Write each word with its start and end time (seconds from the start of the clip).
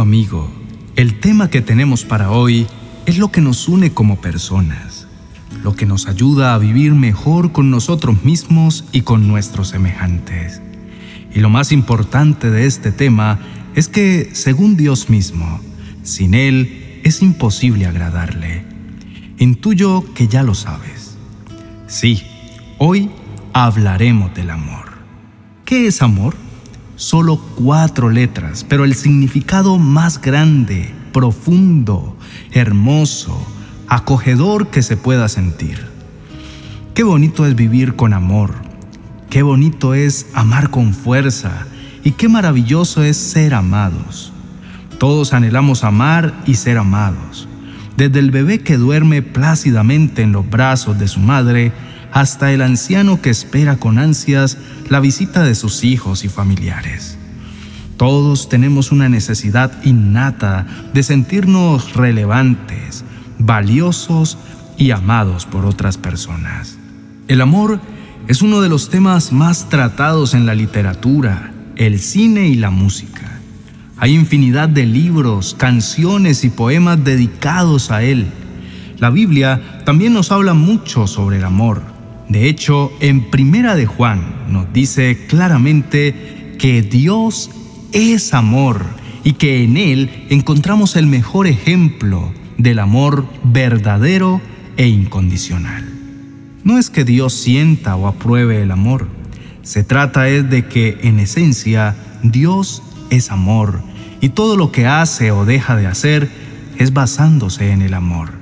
Amigo, 0.00 0.50
el 0.96 1.20
tema 1.20 1.50
que 1.50 1.60
tenemos 1.60 2.04
para 2.04 2.30
hoy 2.30 2.66
es 3.06 3.18
lo 3.18 3.30
que 3.30 3.40
nos 3.40 3.68
une 3.68 3.92
como 3.92 4.20
personas, 4.20 5.06
lo 5.62 5.76
que 5.76 5.86
nos 5.86 6.08
ayuda 6.08 6.54
a 6.54 6.58
vivir 6.58 6.94
mejor 6.94 7.52
con 7.52 7.70
nosotros 7.70 8.24
mismos 8.24 8.84
y 8.92 9.02
con 9.02 9.28
nuestros 9.28 9.68
semejantes. 9.68 10.60
Y 11.32 11.40
lo 11.40 11.48
más 11.48 11.70
importante 11.70 12.50
de 12.50 12.66
este 12.66 12.92
tema 12.92 13.38
es 13.74 13.88
que, 13.88 14.30
según 14.32 14.76
Dios 14.76 15.10
mismo, 15.10 15.60
sin 16.02 16.34
Él 16.34 17.00
es 17.04 17.22
imposible 17.22 17.86
agradarle. 17.86 18.64
Intuyo 19.38 20.04
que 20.14 20.28
ya 20.28 20.42
lo 20.42 20.54
sabes. 20.54 21.16
Sí, 21.86 22.22
hoy 22.78 23.10
hablaremos 23.52 24.34
del 24.34 24.50
amor. 24.50 24.92
¿Qué 25.64 25.86
es 25.86 26.02
amor? 26.02 26.34
Solo 26.96 27.38
cuatro 27.56 28.08
letras, 28.08 28.64
pero 28.68 28.84
el 28.84 28.94
significado 28.94 29.78
más 29.78 30.20
grande, 30.20 30.94
profundo, 31.12 32.16
hermoso, 32.52 33.36
acogedor 33.88 34.68
que 34.68 34.82
se 34.82 34.96
pueda 34.96 35.28
sentir. 35.28 35.86
Qué 36.94 37.02
bonito 37.02 37.46
es 37.46 37.56
vivir 37.56 37.96
con 37.96 38.12
amor, 38.12 38.54
qué 39.28 39.42
bonito 39.42 39.94
es 39.94 40.26
amar 40.34 40.70
con 40.70 40.94
fuerza 40.94 41.66
y 42.04 42.12
qué 42.12 42.28
maravilloso 42.28 43.02
es 43.02 43.16
ser 43.16 43.54
amados. 43.54 44.32
Todos 44.98 45.32
anhelamos 45.32 45.82
amar 45.82 46.32
y 46.46 46.54
ser 46.54 46.78
amados, 46.78 47.48
desde 47.96 48.20
el 48.20 48.30
bebé 48.30 48.60
que 48.60 48.76
duerme 48.76 49.22
plácidamente 49.22 50.22
en 50.22 50.30
los 50.30 50.48
brazos 50.48 50.96
de 50.96 51.08
su 51.08 51.18
madre 51.18 51.72
hasta 52.14 52.52
el 52.52 52.62
anciano 52.62 53.20
que 53.20 53.28
espera 53.28 53.76
con 53.76 53.98
ansias 53.98 54.56
la 54.88 55.00
visita 55.00 55.42
de 55.42 55.56
sus 55.56 55.82
hijos 55.82 56.24
y 56.24 56.28
familiares. 56.28 57.18
Todos 57.96 58.48
tenemos 58.48 58.92
una 58.92 59.08
necesidad 59.08 59.72
innata 59.84 60.64
de 60.94 61.02
sentirnos 61.02 61.94
relevantes, 61.94 63.04
valiosos 63.40 64.38
y 64.78 64.92
amados 64.92 65.44
por 65.44 65.66
otras 65.66 65.98
personas. 65.98 66.78
El 67.26 67.40
amor 67.40 67.80
es 68.28 68.42
uno 68.42 68.60
de 68.60 68.68
los 68.68 68.90
temas 68.90 69.32
más 69.32 69.68
tratados 69.68 70.34
en 70.34 70.46
la 70.46 70.54
literatura, 70.54 71.52
el 71.74 71.98
cine 71.98 72.46
y 72.46 72.54
la 72.54 72.70
música. 72.70 73.40
Hay 73.96 74.14
infinidad 74.14 74.68
de 74.68 74.86
libros, 74.86 75.56
canciones 75.58 76.44
y 76.44 76.50
poemas 76.50 77.02
dedicados 77.02 77.90
a 77.90 78.04
él. 78.04 78.28
La 78.98 79.10
Biblia 79.10 79.82
también 79.84 80.12
nos 80.12 80.30
habla 80.30 80.54
mucho 80.54 81.08
sobre 81.08 81.38
el 81.38 81.44
amor. 81.44 81.93
De 82.28 82.48
hecho, 82.48 82.92
en 83.00 83.30
Primera 83.30 83.74
de 83.74 83.86
Juan 83.86 84.46
nos 84.48 84.72
dice 84.72 85.26
claramente 85.28 86.54
que 86.58 86.82
Dios 86.82 87.50
es 87.92 88.34
amor 88.34 88.84
y 89.24 89.32
que 89.32 89.62
en 89.62 89.76
él 89.76 90.26
encontramos 90.30 90.96
el 90.96 91.06
mejor 91.06 91.46
ejemplo 91.46 92.32
del 92.58 92.78
amor 92.78 93.26
verdadero 93.42 94.40
e 94.76 94.88
incondicional. 94.88 95.88
No 96.62 96.78
es 96.78 96.90
que 96.90 97.04
Dios 97.04 97.34
sienta 97.34 97.96
o 97.96 98.06
apruebe 98.06 98.62
el 98.62 98.70
amor, 98.70 99.08
se 99.62 99.82
trata 99.82 100.28
es 100.28 100.48
de 100.50 100.66
que 100.66 100.98
en 101.02 101.18
esencia 101.18 101.96
Dios 102.22 102.82
es 103.10 103.30
amor 103.30 103.82
y 104.20 104.30
todo 104.30 104.56
lo 104.56 104.72
que 104.72 104.86
hace 104.86 105.30
o 105.30 105.44
deja 105.44 105.76
de 105.76 105.86
hacer 105.86 106.30
es 106.78 106.92
basándose 106.92 107.70
en 107.70 107.82
el 107.82 107.94
amor. 107.94 108.32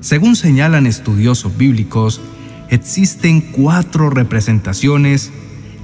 Según 0.00 0.36
señalan 0.36 0.86
estudiosos 0.86 1.56
bíblicos, 1.56 2.20
existen 2.70 3.40
cuatro 3.40 4.10
representaciones 4.10 5.32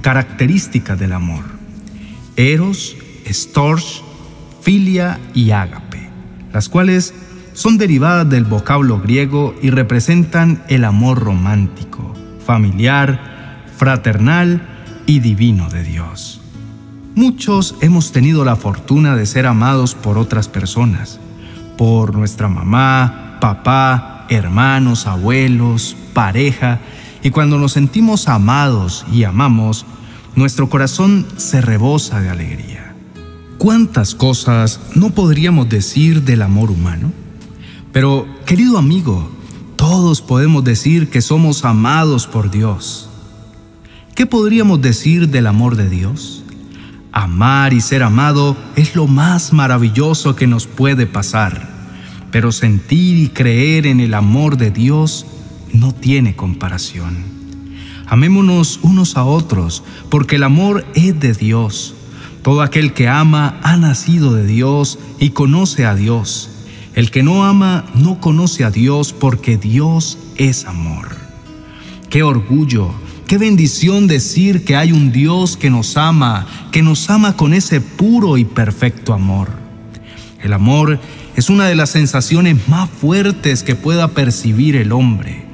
características 0.01 0.99
del 0.99 1.13
amor. 1.13 1.43
Eros, 2.35 2.95
Storch, 3.27 4.03
Filia 4.61 5.19
y 5.33 5.51
Ágape, 5.51 6.09
las 6.53 6.69
cuales 6.69 7.13
son 7.53 7.77
derivadas 7.77 8.29
del 8.29 8.45
vocablo 8.45 8.99
griego 9.01 9.55
y 9.61 9.69
representan 9.69 10.63
el 10.69 10.85
amor 10.85 11.19
romántico, 11.19 12.13
familiar, 12.45 13.65
fraternal 13.77 14.61
y 15.05 15.19
divino 15.19 15.69
de 15.69 15.83
Dios. 15.83 16.41
Muchos 17.15 17.75
hemos 17.81 18.11
tenido 18.11 18.45
la 18.45 18.55
fortuna 18.55 19.15
de 19.15 19.25
ser 19.25 19.45
amados 19.45 19.95
por 19.95 20.17
otras 20.17 20.47
personas, 20.47 21.19
por 21.77 22.15
nuestra 22.15 22.47
mamá, 22.47 23.37
papá, 23.41 24.20
hermanos, 24.35 25.07
abuelos, 25.07 25.95
pareja, 26.13 26.79
y 27.21 27.29
cuando 27.29 27.59
nos 27.59 27.73
sentimos 27.73 28.27
amados 28.27 29.05
y 29.11 29.25
amamos, 29.25 29.85
nuestro 30.35 30.69
corazón 30.69 31.27
se 31.37 31.61
rebosa 31.61 32.21
de 32.21 32.29
alegría. 32.29 32.95
¿Cuántas 33.57 34.15
cosas 34.15 34.79
no 34.95 35.11
podríamos 35.11 35.69
decir 35.69 36.23
del 36.23 36.41
amor 36.41 36.71
humano? 36.71 37.11
Pero, 37.91 38.25
querido 38.45 38.77
amigo, 38.77 39.29
todos 39.75 40.21
podemos 40.21 40.63
decir 40.63 41.09
que 41.09 41.21
somos 41.21 41.65
amados 41.65 42.25
por 42.25 42.49
Dios. 42.49 43.09
¿Qué 44.15 44.25
podríamos 44.25 44.81
decir 44.81 45.29
del 45.29 45.45
amor 45.45 45.75
de 45.75 45.89
Dios? 45.89 46.43
Amar 47.11 47.73
y 47.73 47.81
ser 47.81 48.03
amado 48.03 48.55
es 48.75 48.95
lo 48.95 49.07
más 49.07 49.51
maravilloso 49.51 50.35
que 50.35 50.47
nos 50.47 50.65
puede 50.65 51.05
pasar, 51.05 51.80
pero 52.31 52.51
sentir 52.51 53.17
y 53.17 53.29
creer 53.29 53.85
en 53.85 53.99
el 53.99 54.13
amor 54.13 54.57
de 54.57 54.71
Dios 54.71 55.25
no 55.73 55.93
tiene 55.93 56.35
comparación. 56.35 57.17
Amémonos 58.07 58.79
unos 58.81 59.15
a 59.15 59.23
otros, 59.23 59.83
porque 60.09 60.37
el 60.37 60.43
amor 60.43 60.85
es 60.95 61.19
de 61.19 61.33
Dios. 61.33 61.93
Todo 62.41 62.61
aquel 62.61 62.93
que 62.93 63.07
ama 63.07 63.59
ha 63.63 63.77
nacido 63.77 64.33
de 64.33 64.45
Dios 64.45 64.99
y 65.19 65.29
conoce 65.29 65.85
a 65.85 65.95
Dios. 65.95 66.49
El 66.93 67.11
que 67.11 67.23
no 67.23 67.45
ama 67.45 67.85
no 67.95 68.19
conoce 68.19 68.63
a 68.65 68.71
Dios 68.71 69.13
porque 69.13 69.57
Dios 69.57 70.17
es 70.35 70.65
amor. 70.65 71.09
Qué 72.09 72.23
orgullo, 72.23 72.91
qué 73.27 73.37
bendición 73.37 74.07
decir 74.07 74.65
que 74.65 74.75
hay 74.75 74.91
un 74.91 75.13
Dios 75.13 75.55
que 75.55 75.69
nos 75.69 75.95
ama, 75.95 76.45
que 76.71 76.81
nos 76.81 77.09
ama 77.09 77.37
con 77.37 77.53
ese 77.53 77.79
puro 77.79 78.37
y 78.37 78.43
perfecto 78.43 79.13
amor. 79.13 79.47
El 80.43 80.51
amor 80.51 80.99
es 81.35 81.49
una 81.49 81.67
de 81.67 81.75
las 81.75 81.89
sensaciones 81.89 82.67
más 82.67 82.89
fuertes 82.89 83.63
que 83.63 83.75
pueda 83.75 84.09
percibir 84.09 84.75
el 84.75 84.91
hombre, 84.91 85.45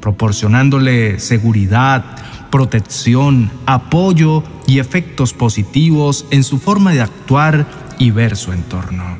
proporcionándole 0.00 1.18
seguridad, 1.18 2.04
protección, 2.50 3.50
apoyo 3.66 4.44
y 4.66 4.78
efectos 4.78 5.32
positivos 5.32 6.26
en 6.30 6.44
su 6.44 6.58
forma 6.58 6.92
de 6.92 7.02
actuar 7.02 7.66
y 7.98 8.10
ver 8.10 8.36
su 8.36 8.52
entorno. 8.52 9.18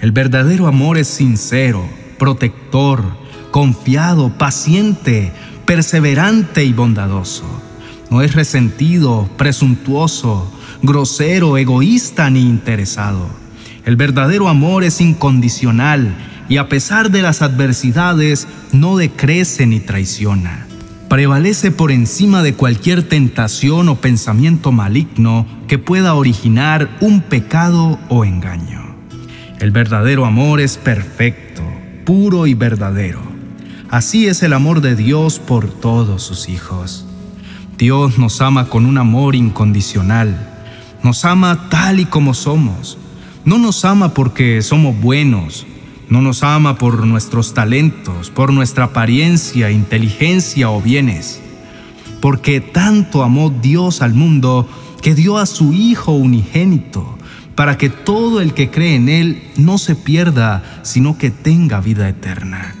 El 0.00 0.12
verdadero 0.12 0.66
amor 0.66 0.98
es 0.98 1.08
sincero, 1.08 1.84
protector, 2.18 3.02
confiado, 3.50 4.30
paciente, 4.38 5.32
perseverante 5.64 6.64
y 6.64 6.72
bondadoso. 6.72 7.44
No 8.10 8.22
es 8.22 8.34
resentido, 8.34 9.28
presuntuoso, 9.36 10.52
grosero, 10.82 11.56
egoísta 11.56 12.30
ni 12.30 12.40
interesado. 12.40 13.45
El 13.86 13.94
verdadero 13.94 14.48
amor 14.48 14.82
es 14.82 15.00
incondicional 15.00 16.12
y 16.48 16.56
a 16.56 16.68
pesar 16.68 17.12
de 17.12 17.22
las 17.22 17.40
adversidades 17.40 18.48
no 18.72 18.96
decrece 18.96 19.64
ni 19.64 19.78
traiciona. 19.78 20.66
Prevalece 21.08 21.70
por 21.70 21.92
encima 21.92 22.42
de 22.42 22.54
cualquier 22.54 23.04
tentación 23.04 23.88
o 23.88 23.94
pensamiento 23.94 24.72
maligno 24.72 25.46
que 25.68 25.78
pueda 25.78 26.14
originar 26.14 26.88
un 27.00 27.20
pecado 27.20 28.00
o 28.08 28.24
engaño. 28.24 28.96
El 29.60 29.70
verdadero 29.70 30.26
amor 30.26 30.58
es 30.58 30.78
perfecto, 30.78 31.62
puro 32.04 32.48
y 32.48 32.54
verdadero. 32.54 33.20
Así 33.88 34.26
es 34.26 34.42
el 34.42 34.52
amor 34.52 34.80
de 34.80 34.96
Dios 34.96 35.38
por 35.38 35.70
todos 35.70 36.24
sus 36.24 36.48
hijos. 36.48 37.06
Dios 37.78 38.18
nos 38.18 38.40
ama 38.40 38.68
con 38.68 38.84
un 38.84 38.98
amor 38.98 39.36
incondicional. 39.36 40.36
Nos 41.04 41.24
ama 41.24 41.68
tal 41.70 42.00
y 42.00 42.06
como 42.06 42.34
somos. 42.34 42.98
No 43.46 43.58
nos 43.58 43.84
ama 43.84 44.12
porque 44.12 44.60
somos 44.60 45.00
buenos. 45.00 45.66
No 46.08 46.20
nos 46.20 46.42
ama 46.42 46.78
por 46.78 47.06
nuestros 47.06 47.54
talentos, 47.54 48.28
por 48.28 48.52
nuestra 48.52 48.86
apariencia, 48.86 49.70
inteligencia 49.70 50.68
o 50.68 50.82
bienes. 50.82 51.40
Porque 52.20 52.60
tanto 52.60 53.22
amó 53.22 53.50
Dios 53.50 54.02
al 54.02 54.14
mundo 54.14 54.68
que 55.00 55.14
dio 55.14 55.38
a 55.38 55.46
su 55.46 55.72
Hijo 55.72 56.10
unigénito 56.10 57.16
para 57.54 57.78
que 57.78 57.88
todo 57.88 58.40
el 58.40 58.52
que 58.52 58.68
cree 58.68 58.96
en 58.96 59.08
Él 59.08 59.44
no 59.56 59.78
se 59.78 59.94
pierda, 59.94 60.80
sino 60.82 61.16
que 61.16 61.30
tenga 61.30 61.80
vida 61.80 62.08
eterna. 62.08 62.74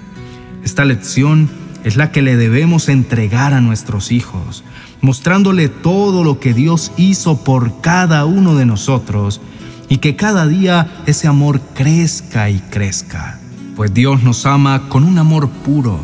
Esta 0.64 0.84
lección 0.84 1.48
es 1.84 1.94
la 1.94 2.10
que 2.10 2.22
le 2.22 2.36
debemos 2.36 2.88
entregar 2.88 3.54
a 3.54 3.60
nuestros 3.60 4.10
hijos, 4.10 4.64
mostrándole 5.00 5.68
todo 5.68 6.24
lo 6.24 6.40
que 6.40 6.54
Dios 6.54 6.90
hizo 6.96 7.44
por 7.44 7.80
cada 7.80 8.24
uno 8.24 8.56
de 8.56 8.66
nosotros 8.66 9.40
y 9.88 9.98
que 9.98 10.16
cada 10.16 10.46
día 10.46 11.02
ese 11.06 11.28
amor 11.28 11.60
crezca 11.74 12.50
y 12.50 12.58
crezca. 12.58 13.38
Pues 13.76 13.92
Dios 13.92 14.22
nos 14.22 14.46
ama 14.46 14.88
con 14.88 15.04
un 15.04 15.18
amor 15.18 15.48
puro, 15.48 16.00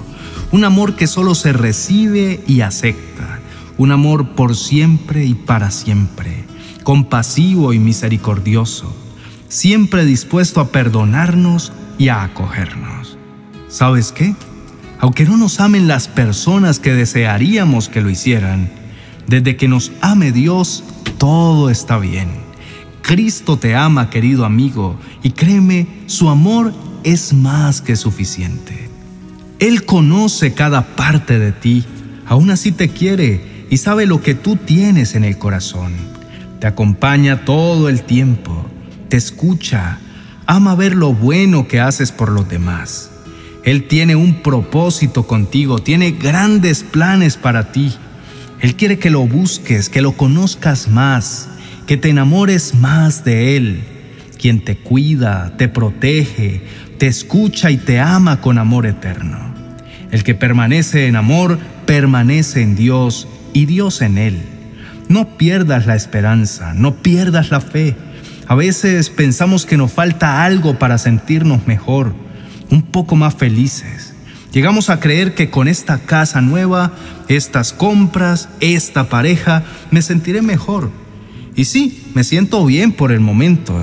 un 0.50 0.64
amor 0.64 0.96
que 0.96 1.06
solo 1.06 1.34
se 1.34 1.52
recibe 1.52 2.42
y 2.46 2.60
acepta, 2.60 3.40
un 3.78 3.92
amor 3.92 4.34
por 4.34 4.54
siempre 4.56 5.24
y 5.24 5.34
para 5.34 5.70
siempre 5.70 6.42
compasivo 6.82 7.72
y 7.72 7.78
misericordioso, 7.78 8.94
siempre 9.48 10.04
dispuesto 10.04 10.60
a 10.60 10.68
perdonarnos 10.68 11.72
y 11.98 12.08
a 12.08 12.22
acogernos. 12.22 13.16
¿Sabes 13.68 14.12
qué? 14.12 14.34
Aunque 14.98 15.24
no 15.24 15.36
nos 15.36 15.60
amen 15.60 15.88
las 15.88 16.08
personas 16.08 16.78
que 16.78 16.92
desearíamos 16.94 17.88
que 17.88 18.02
lo 18.02 18.10
hicieran, 18.10 18.70
desde 19.26 19.56
que 19.56 19.68
nos 19.68 19.92
ame 20.00 20.32
Dios, 20.32 20.84
todo 21.18 21.70
está 21.70 21.98
bien. 21.98 22.41
Cristo 23.12 23.58
te 23.58 23.74
ama, 23.74 24.08
querido 24.08 24.46
amigo, 24.46 24.98
y 25.22 25.32
créeme, 25.32 25.86
su 26.06 26.30
amor 26.30 26.72
es 27.04 27.34
más 27.34 27.82
que 27.82 27.94
suficiente. 27.94 28.88
Él 29.58 29.84
conoce 29.84 30.54
cada 30.54 30.96
parte 30.96 31.38
de 31.38 31.52
ti, 31.52 31.84
aún 32.24 32.50
así 32.50 32.72
te 32.72 32.88
quiere 32.88 33.66
y 33.68 33.76
sabe 33.76 34.06
lo 34.06 34.22
que 34.22 34.34
tú 34.34 34.56
tienes 34.56 35.14
en 35.14 35.24
el 35.24 35.36
corazón. 35.36 35.92
Te 36.58 36.66
acompaña 36.66 37.44
todo 37.44 37.90
el 37.90 38.00
tiempo, 38.00 38.64
te 39.10 39.18
escucha, 39.18 39.98
ama 40.46 40.74
ver 40.74 40.94
lo 40.94 41.12
bueno 41.12 41.68
que 41.68 41.80
haces 41.80 42.12
por 42.12 42.30
los 42.30 42.48
demás. 42.48 43.10
Él 43.62 43.88
tiene 43.88 44.16
un 44.16 44.36
propósito 44.40 45.26
contigo, 45.26 45.80
tiene 45.80 46.12
grandes 46.12 46.82
planes 46.82 47.36
para 47.36 47.72
ti. 47.72 47.92
Él 48.60 48.74
quiere 48.74 48.98
que 48.98 49.10
lo 49.10 49.26
busques, 49.26 49.90
que 49.90 50.00
lo 50.00 50.12
conozcas 50.12 50.88
más, 50.88 51.50
que 51.92 51.98
te 51.98 52.08
enamores 52.08 52.74
más 52.74 53.22
de 53.22 53.54
Él, 53.54 53.82
quien 54.40 54.64
te 54.64 54.78
cuida, 54.78 55.58
te 55.58 55.68
protege, 55.68 56.62
te 56.96 57.06
escucha 57.06 57.70
y 57.70 57.76
te 57.76 58.00
ama 58.00 58.40
con 58.40 58.56
amor 58.56 58.86
eterno. 58.86 59.54
El 60.10 60.24
que 60.24 60.34
permanece 60.34 61.06
en 61.06 61.16
amor, 61.16 61.58
permanece 61.84 62.62
en 62.62 62.76
Dios 62.76 63.28
y 63.52 63.66
Dios 63.66 64.00
en 64.00 64.16
Él. 64.16 64.40
No 65.10 65.36
pierdas 65.36 65.84
la 65.84 65.94
esperanza, 65.94 66.72
no 66.72 66.94
pierdas 66.94 67.50
la 67.50 67.60
fe. 67.60 67.94
A 68.46 68.54
veces 68.54 69.10
pensamos 69.10 69.66
que 69.66 69.76
nos 69.76 69.92
falta 69.92 70.46
algo 70.46 70.78
para 70.78 70.96
sentirnos 70.96 71.66
mejor, 71.66 72.14
un 72.70 72.84
poco 72.84 73.16
más 73.16 73.34
felices. 73.34 74.14
Llegamos 74.50 74.88
a 74.88 74.98
creer 74.98 75.34
que 75.34 75.50
con 75.50 75.68
esta 75.68 75.98
casa 75.98 76.40
nueva, 76.40 76.92
estas 77.28 77.74
compras, 77.74 78.48
esta 78.60 79.10
pareja, 79.10 79.62
me 79.90 80.00
sentiré 80.00 80.40
mejor. 80.40 81.02
Y 81.54 81.66
sí, 81.66 82.04
me 82.14 82.24
siento 82.24 82.64
bien 82.64 82.92
por 82.92 83.12
el 83.12 83.20
momento. 83.20 83.74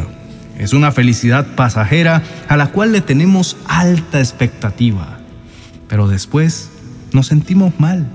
Es 0.57 0.73
una 0.73 0.91
felicidad 0.91 1.55
pasajera 1.55 2.23
a 2.47 2.57
la 2.57 2.71
cual 2.71 2.91
le 2.91 3.01
tenemos 3.01 3.57
alta 3.67 4.19
expectativa. 4.19 5.19
Pero 5.87 6.07
después 6.07 6.69
nos 7.13 7.27
sentimos 7.27 7.79
mal. 7.79 8.07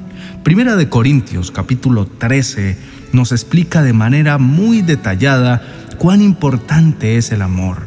Primera 0.43 0.77
de 0.77 0.89
Corintios 0.89 1.51
capítulo 1.51 2.07
13 2.07 2.77
nos 3.13 3.33
explica 3.33 3.83
de 3.83 3.93
manera 3.93 4.39
muy 4.39 4.83
detallada 4.83 5.63
cuán 5.99 6.21
importante 6.21 7.17
es 7.17 7.31
el 7.33 7.43
amor. 7.43 7.87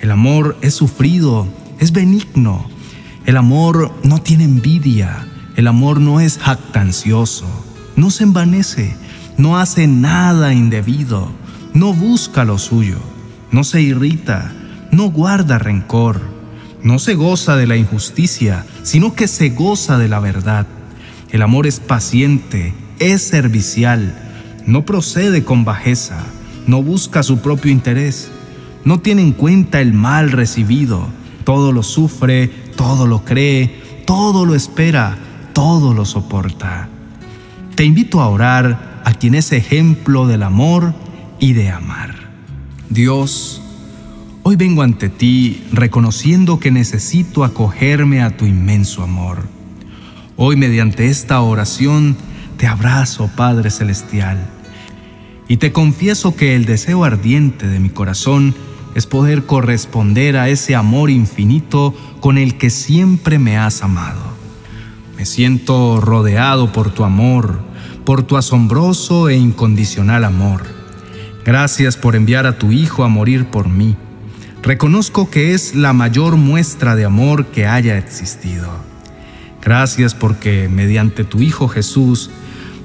El 0.00 0.10
amor 0.10 0.58
es 0.60 0.74
sufrido, 0.74 1.48
es 1.78 1.92
benigno, 1.92 2.68
el 3.24 3.36
amor 3.36 3.92
no 4.02 4.20
tiene 4.20 4.44
envidia, 4.44 5.26
el 5.56 5.68
amor 5.68 6.00
no 6.00 6.20
es 6.20 6.38
jactancioso, 6.38 7.46
no 7.96 8.10
se 8.10 8.24
envanece, 8.24 8.94
no 9.38 9.58
hace 9.58 9.86
nada 9.86 10.52
indebido, 10.52 11.30
no 11.74 11.92
busca 11.92 12.44
lo 12.44 12.58
suyo, 12.58 12.98
no 13.50 13.64
se 13.64 13.82
irrita, 13.82 14.52
no 14.90 15.10
guarda 15.10 15.58
rencor, 15.58 16.20
no 16.82 16.98
se 16.98 17.14
goza 17.14 17.56
de 17.56 17.66
la 17.66 17.76
injusticia, 17.76 18.64
sino 18.82 19.14
que 19.14 19.28
se 19.28 19.50
goza 19.50 19.98
de 19.98 20.08
la 20.08 20.20
verdad. 20.20 20.66
El 21.30 21.42
amor 21.42 21.66
es 21.66 21.80
paciente, 21.80 22.74
es 22.98 23.22
servicial, 23.22 24.14
no 24.66 24.84
procede 24.84 25.44
con 25.44 25.64
bajeza, 25.64 26.18
no 26.66 26.82
busca 26.82 27.22
su 27.22 27.38
propio 27.38 27.70
interés, 27.70 28.30
no 28.84 29.00
tiene 29.00 29.22
en 29.22 29.32
cuenta 29.32 29.80
el 29.80 29.92
mal 29.92 30.32
recibido, 30.32 31.08
todo 31.44 31.72
lo 31.72 31.82
sufre, 31.82 32.48
todo 32.76 33.06
lo 33.06 33.24
cree, 33.24 34.02
todo 34.06 34.46
lo 34.46 34.54
espera, 34.54 35.18
todo 35.52 35.92
lo 35.92 36.04
soporta. 36.04 36.88
Te 37.74 37.84
invito 37.84 38.20
a 38.20 38.28
orar 38.28 38.95
a 39.06 39.12
quien 39.12 39.36
es 39.36 39.52
ejemplo 39.52 40.26
del 40.26 40.42
amor 40.42 40.92
y 41.38 41.52
de 41.52 41.70
amar. 41.70 42.28
Dios, 42.90 43.62
hoy 44.42 44.56
vengo 44.56 44.82
ante 44.82 45.08
ti 45.08 45.62
reconociendo 45.70 46.58
que 46.58 46.72
necesito 46.72 47.44
acogerme 47.44 48.20
a 48.20 48.36
tu 48.36 48.46
inmenso 48.46 49.04
amor. 49.04 49.44
Hoy 50.36 50.56
mediante 50.56 51.06
esta 51.06 51.40
oración 51.40 52.16
te 52.56 52.66
abrazo, 52.66 53.30
Padre 53.36 53.70
Celestial, 53.70 54.44
y 55.46 55.58
te 55.58 55.70
confieso 55.70 56.34
que 56.34 56.56
el 56.56 56.64
deseo 56.64 57.04
ardiente 57.04 57.68
de 57.68 57.78
mi 57.78 57.90
corazón 57.90 58.56
es 58.96 59.06
poder 59.06 59.46
corresponder 59.46 60.36
a 60.36 60.48
ese 60.48 60.74
amor 60.74 61.10
infinito 61.10 61.94
con 62.18 62.38
el 62.38 62.58
que 62.58 62.70
siempre 62.70 63.38
me 63.38 63.56
has 63.56 63.84
amado. 63.84 64.34
Me 65.16 65.26
siento 65.26 66.00
rodeado 66.00 66.72
por 66.72 66.90
tu 66.90 67.04
amor, 67.04 67.65
por 68.06 68.22
tu 68.22 68.38
asombroso 68.38 69.28
e 69.28 69.36
incondicional 69.36 70.24
amor. 70.24 70.62
Gracias 71.44 71.96
por 71.98 72.16
enviar 72.16 72.46
a 72.46 72.56
tu 72.56 72.72
Hijo 72.72 73.04
a 73.04 73.08
morir 73.08 73.46
por 73.46 73.68
mí. 73.68 73.96
Reconozco 74.62 75.28
que 75.28 75.52
es 75.52 75.74
la 75.74 75.92
mayor 75.92 76.36
muestra 76.36 76.96
de 76.96 77.04
amor 77.04 77.46
que 77.46 77.66
haya 77.66 77.98
existido. 77.98 78.70
Gracias 79.60 80.14
porque 80.14 80.70
mediante 80.72 81.24
tu 81.24 81.42
Hijo 81.42 81.68
Jesús 81.68 82.30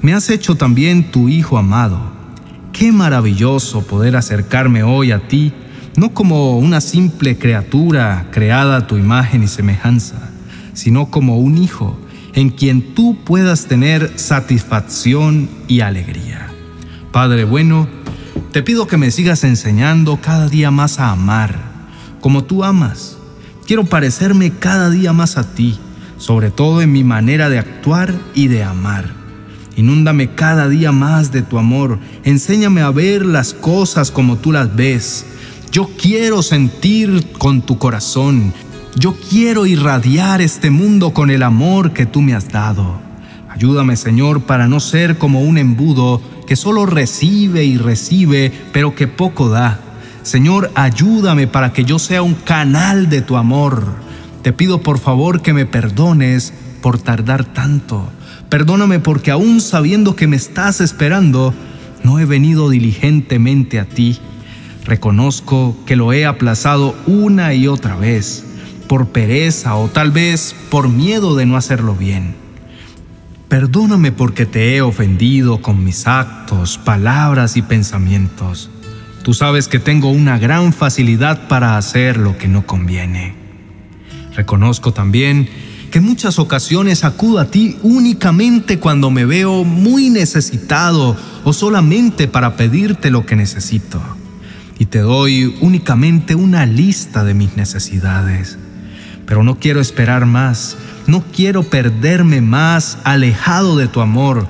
me 0.01 0.13
has 0.13 0.29
hecho 0.29 0.55
también 0.55 1.11
tu 1.11 1.29
Hijo 1.29 1.57
amado. 1.57 2.01
Qué 2.73 2.91
maravilloso 2.91 3.83
poder 3.85 4.15
acercarme 4.15 4.81
hoy 4.83 5.11
a 5.11 5.27
ti 5.27 5.53
no 5.97 6.13
como 6.13 6.57
una 6.57 6.81
simple 6.81 7.37
criatura 7.37 8.27
creada 8.31 8.77
a 8.77 8.87
tu 8.87 8.97
imagen 8.97 9.43
y 9.43 9.47
semejanza, 9.47 10.31
sino 10.73 11.11
como 11.11 11.37
un 11.37 11.57
hijo 11.57 11.99
en 12.33 12.49
quien 12.49 12.93
tú 12.93 13.17
puedas 13.23 13.65
tener 13.67 14.13
satisfacción 14.17 15.49
y 15.67 15.81
alegría. 15.81 16.47
Padre 17.11 17.43
bueno, 17.43 17.87
te 18.51 18.63
pido 18.63 18.87
que 18.87 18.97
me 18.97 19.11
sigas 19.11 19.43
enseñando 19.43 20.19
cada 20.21 20.47
día 20.47 20.71
más 20.71 20.99
a 20.99 21.11
amar, 21.11 21.59
como 22.21 22.43
tú 22.43 22.63
amas. 22.63 23.17
Quiero 23.65 23.85
parecerme 23.85 24.51
cada 24.51 24.89
día 24.89 25.13
más 25.13 25.37
a 25.37 25.53
ti, 25.53 25.77
sobre 26.17 26.51
todo 26.51 26.81
en 26.81 26.91
mi 26.91 27.03
manera 27.03 27.49
de 27.49 27.59
actuar 27.59 28.13
y 28.33 28.47
de 28.47 28.63
amar. 28.63 29.09
Inúndame 29.75 30.35
cada 30.35 30.67
día 30.67 30.91
más 30.91 31.31
de 31.31 31.41
tu 31.41 31.57
amor, 31.57 31.99
enséñame 32.23 32.81
a 32.81 32.91
ver 32.91 33.25
las 33.25 33.53
cosas 33.53 34.11
como 34.11 34.37
tú 34.37 34.51
las 34.51 34.75
ves, 34.75 35.25
yo 35.71 35.89
quiero 35.97 36.43
sentir 36.43 37.31
con 37.37 37.61
tu 37.61 37.77
corazón. 37.77 38.53
Yo 38.95 39.15
quiero 39.15 39.65
irradiar 39.65 40.41
este 40.41 40.69
mundo 40.69 41.13
con 41.13 41.29
el 41.31 41.43
amor 41.43 41.93
que 41.93 42.05
tú 42.05 42.21
me 42.21 42.33
has 42.33 42.49
dado. 42.49 42.99
Ayúdame, 43.49 43.95
Señor, 43.95 44.43
para 44.43 44.67
no 44.67 44.79
ser 44.79 45.17
como 45.17 45.41
un 45.41 45.57
embudo 45.57 46.21
que 46.45 46.55
solo 46.55 46.85
recibe 46.85 47.63
y 47.63 47.77
recibe, 47.77 48.51
pero 48.73 48.93
que 48.93 49.07
poco 49.07 49.49
da. 49.49 49.79
Señor, 50.23 50.71
ayúdame 50.75 51.47
para 51.47 51.71
que 51.71 51.85
yo 51.85 51.99
sea 51.99 52.21
un 52.21 52.35
canal 52.35 53.09
de 53.09 53.21
tu 53.21 53.37
amor. 53.37 53.85
Te 54.41 54.51
pido 54.51 54.81
por 54.81 54.99
favor 54.99 55.41
que 55.41 55.53
me 55.53 55.65
perdones 55.65 56.53
por 56.81 56.99
tardar 56.99 57.45
tanto. 57.45 58.09
Perdóname 58.49 58.99
porque 58.99 59.31
aún 59.31 59.61
sabiendo 59.61 60.15
que 60.15 60.27
me 60.27 60.35
estás 60.35 60.81
esperando, 60.81 61.53
no 62.03 62.19
he 62.19 62.25
venido 62.25 62.69
diligentemente 62.69 63.79
a 63.79 63.85
ti 63.85 64.19
Reconozco 64.85 65.77
que 65.85 65.95
lo 65.95 66.11
he 66.11 66.25
aplazado 66.25 66.95
una 67.05 67.53
y 67.53 67.67
otra 67.67 67.95
vez, 67.95 68.45
por 68.91 69.07
pereza 69.07 69.77
o 69.77 69.87
tal 69.87 70.11
vez 70.11 70.53
por 70.69 70.89
miedo 70.89 71.37
de 71.37 71.45
no 71.45 71.55
hacerlo 71.55 71.95
bien. 71.95 72.35
Perdóname 73.47 74.11
porque 74.11 74.45
te 74.45 74.75
he 74.75 74.81
ofendido 74.81 75.61
con 75.61 75.81
mis 75.81 76.07
actos, 76.07 76.77
palabras 76.77 77.55
y 77.55 77.61
pensamientos. 77.61 78.69
Tú 79.23 79.33
sabes 79.33 79.69
que 79.69 79.79
tengo 79.79 80.11
una 80.11 80.37
gran 80.37 80.73
facilidad 80.73 81.47
para 81.47 81.77
hacer 81.77 82.17
lo 82.17 82.37
que 82.37 82.49
no 82.49 82.67
conviene. 82.67 83.33
Reconozco 84.35 84.91
también 84.91 85.47
que 85.89 85.99
en 85.99 86.03
muchas 86.03 86.37
ocasiones 86.37 87.05
acudo 87.05 87.39
a 87.39 87.45
ti 87.45 87.77
únicamente 87.83 88.77
cuando 88.77 89.09
me 89.09 89.23
veo 89.23 89.63
muy 89.63 90.09
necesitado 90.09 91.15
o 91.45 91.53
solamente 91.53 92.27
para 92.27 92.57
pedirte 92.57 93.09
lo 93.09 93.25
que 93.25 93.37
necesito 93.37 94.01
y 94.77 94.87
te 94.87 94.99
doy 94.99 95.55
únicamente 95.61 96.35
una 96.35 96.65
lista 96.65 97.23
de 97.23 97.35
mis 97.35 97.55
necesidades. 97.55 98.57
Pero 99.31 99.45
no 99.45 99.55
quiero 99.59 99.79
esperar 99.79 100.25
más, 100.25 100.75
no 101.07 101.23
quiero 101.23 101.63
perderme 101.63 102.41
más 102.41 102.97
alejado 103.05 103.77
de 103.77 103.87
tu 103.87 104.01
amor, 104.01 104.45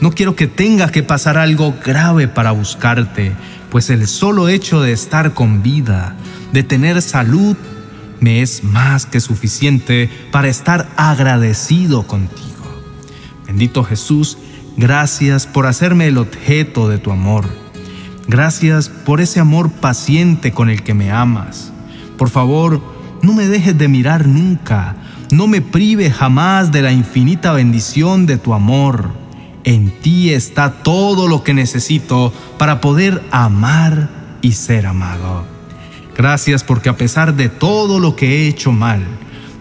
no 0.00 0.10
quiero 0.10 0.34
que 0.34 0.48
tenga 0.48 0.90
que 0.90 1.04
pasar 1.04 1.38
algo 1.38 1.72
grave 1.86 2.26
para 2.26 2.50
buscarte, 2.50 3.30
pues 3.70 3.90
el 3.90 4.08
solo 4.08 4.48
hecho 4.48 4.82
de 4.82 4.90
estar 4.90 5.34
con 5.34 5.62
vida, 5.62 6.16
de 6.52 6.64
tener 6.64 7.00
salud, 7.00 7.56
me 8.18 8.42
es 8.42 8.64
más 8.64 9.06
que 9.06 9.20
suficiente 9.20 10.10
para 10.32 10.48
estar 10.48 10.88
agradecido 10.96 12.02
contigo. 12.02 12.82
Bendito 13.46 13.84
Jesús, 13.84 14.36
gracias 14.76 15.46
por 15.46 15.68
hacerme 15.68 16.08
el 16.08 16.18
objeto 16.18 16.88
de 16.88 16.98
tu 16.98 17.12
amor 17.12 17.44
Gracias 18.26 18.88
por 18.88 19.20
ese 19.20 19.38
amor 19.38 19.70
paciente 19.70 20.52
con 20.52 20.70
el 20.70 20.82
que 20.82 20.94
me 20.94 21.10
amas. 21.12 21.72
Por 22.16 22.30
favor, 22.30 22.82
no 23.24 23.32
me 23.32 23.48
dejes 23.48 23.76
de 23.76 23.88
mirar 23.88 24.28
nunca. 24.28 24.96
No 25.30 25.46
me 25.46 25.62
prive 25.62 26.10
jamás 26.10 26.70
de 26.70 26.82
la 26.82 26.92
infinita 26.92 27.52
bendición 27.52 28.26
de 28.26 28.36
tu 28.36 28.52
amor. 28.52 29.12
En 29.64 29.90
ti 29.90 30.30
está 30.30 30.82
todo 30.82 31.26
lo 31.26 31.42
que 31.42 31.54
necesito 31.54 32.32
para 32.58 32.82
poder 32.82 33.22
amar 33.30 34.10
y 34.42 34.52
ser 34.52 34.86
amado. 34.86 35.46
Gracias 36.14 36.62
porque 36.62 36.90
a 36.90 36.96
pesar 36.96 37.34
de 37.34 37.48
todo 37.48 37.98
lo 37.98 38.14
que 38.14 38.42
he 38.42 38.48
hecho 38.48 38.72
mal, 38.72 39.02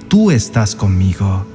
tú 0.10 0.30
estás 0.30 0.76
conmigo. 0.76 1.48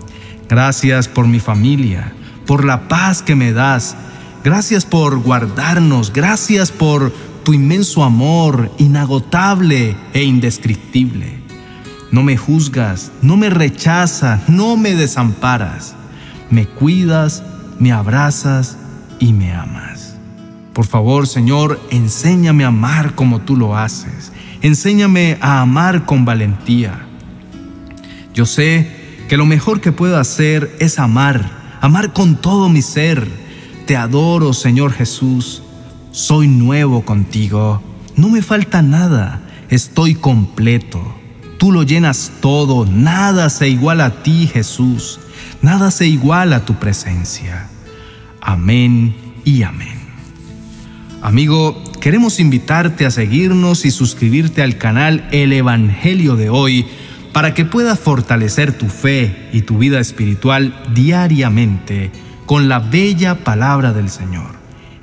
Gracias 0.49 1.09
por 1.09 1.27
mi 1.29 1.41
familia, 1.41 2.15
por 2.47 2.65
la 2.65 2.89
paz 2.89 3.21
que 3.23 3.35
me 3.35 3.53
das. 3.53 3.97
Gracias 4.43 4.87
por 4.87 5.19
guardarnos. 5.19 6.11
Gracias 6.13 6.73
por 6.73 7.13
tu 7.45 7.53
inmenso 7.53 8.03
amor, 8.03 8.73
inagotable 8.79 9.95
e 10.15 10.23
indescriptible. 10.23 11.38
No 12.11 12.23
me 12.23 12.37
juzgas, 12.37 13.13
no 13.21 13.37
me 13.37 13.51
rechazas, 13.51 14.49
no 14.49 14.77
me 14.77 14.95
desamparas. 14.95 15.95
Me 16.51 16.67
cuidas, 16.67 17.43
me 17.79 17.93
abrazas 17.93 18.79
y 19.19 19.35
me 19.35 19.53
amas. 19.53 20.15
Por 20.73 20.87
favor, 20.87 21.27
Señor, 21.27 21.81
enséñame 21.91 22.65
a 22.65 22.69
amar 22.69 23.15
como 23.15 23.41
tú 23.41 23.57
lo 23.57 23.77
haces. 23.77 24.33
Enséñame 24.63 25.37
a 25.41 25.61
amar 25.61 26.07
con 26.07 26.25
valentía. 26.25 27.07
Yo 28.33 28.47
sé 28.47 28.89
que 29.29 29.37
lo 29.37 29.45
mejor 29.45 29.81
que 29.81 29.93
puedo 29.93 30.19
hacer 30.19 30.75
es 30.79 30.99
amar, 30.99 31.51
amar 31.81 32.13
con 32.13 32.37
todo 32.37 32.69
mi 32.69 32.81
ser. 32.81 33.29
Te 33.87 33.97
adoro, 33.97 34.53
Señor 34.53 34.93
Jesús. 34.93 35.63
Soy 36.13 36.49
nuevo 36.49 37.05
contigo. 37.05 37.83
No 38.17 38.29
me 38.29 38.41
falta 38.41 38.81
nada. 38.81 39.43
Estoy 39.69 40.15
completo. 40.15 41.18
Tú 41.59 41.73
lo 41.73 41.83
llenas 41.83 42.33
todo. 42.41 42.87
Nada 42.87 43.51
se 43.51 43.69
iguala 43.69 44.07
a 44.07 44.23
ti, 44.23 44.47
Jesús. 44.47 45.21
Nada 45.61 45.91
se 45.91 46.07
iguala 46.07 46.57
a 46.57 46.65
tu 46.65 46.75
presencia. 46.75 47.69
Amén 48.41 49.15
y 49.45 49.63
amén. 49.63 49.99
Amigo, 51.21 51.83
queremos 52.01 52.39
invitarte 52.39 53.05
a 53.05 53.11
seguirnos 53.11 53.85
y 53.85 53.91
suscribirte 53.91 54.63
al 54.63 54.79
canal 54.79 55.29
El 55.33 55.53
Evangelio 55.53 56.37
de 56.37 56.49
hoy 56.49 56.87
para 57.33 57.55
que 57.55 57.65
puedas 57.65 57.99
fortalecer 57.99 58.73
tu 58.73 58.87
fe 58.87 59.49
y 59.53 59.63
tu 59.63 59.79
vida 59.79 59.99
espiritual 59.99 60.75
diariamente 60.95 62.13
con 62.47 62.69
la 62.69 62.79
bella 62.79 63.45
palabra 63.45 63.93
del 63.93 64.11
Señor. 64.11 64.57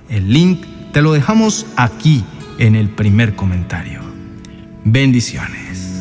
El 0.09 0.31
link 0.31 0.65
te 0.93 1.01
lo 1.01 1.11
dejamos 1.11 1.65
aquí 1.75 2.23
en 2.59 2.75
el 2.75 2.89
primer 2.89 3.35
comentario. 3.35 3.99
Bendiciones. 4.85 5.94